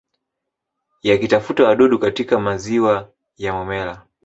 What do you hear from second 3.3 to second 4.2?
ya Momella